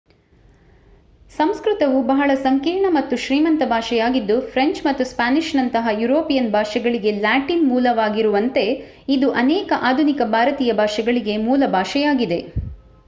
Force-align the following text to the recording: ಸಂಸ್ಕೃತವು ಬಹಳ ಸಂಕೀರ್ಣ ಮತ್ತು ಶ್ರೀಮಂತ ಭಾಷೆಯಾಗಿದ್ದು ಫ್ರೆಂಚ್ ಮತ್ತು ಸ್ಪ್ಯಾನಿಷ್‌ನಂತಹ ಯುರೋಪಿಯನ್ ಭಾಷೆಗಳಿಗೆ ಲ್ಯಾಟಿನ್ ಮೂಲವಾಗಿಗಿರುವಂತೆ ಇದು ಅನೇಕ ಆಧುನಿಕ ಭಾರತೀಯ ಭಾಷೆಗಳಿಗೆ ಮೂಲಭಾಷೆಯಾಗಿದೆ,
ಸಂಸ್ಕೃತವು 1.31 2.03
ಬಹಳ 2.03 2.33
ಸಂಕೀರ್ಣ 2.35 2.85
ಮತ್ತು 2.89 3.15
ಶ್ರೀಮಂತ 3.17 3.63
ಭಾಷೆಯಾಗಿದ್ದು 3.67 4.41
ಫ್ರೆಂಚ್ 4.47 4.85
ಮತ್ತು 4.85 5.03
ಸ್ಪ್ಯಾನಿಷ್‌ನಂತಹ 5.03 5.87
ಯುರೋಪಿಯನ್ 5.99 6.51
ಭಾಷೆಗಳಿಗೆ 6.51 7.11
ಲ್ಯಾಟಿನ್ 7.19 7.67
ಮೂಲವಾಗಿಗಿರುವಂತೆ 7.67 8.65
ಇದು 9.09 9.29
ಅನೇಕ 9.37 9.71
ಆಧುನಿಕ 9.83 10.21
ಭಾರತೀಯ 10.31 10.73
ಭಾಷೆಗಳಿಗೆ 10.73 11.37
ಮೂಲಭಾಷೆಯಾಗಿದೆ, 11.45 12.41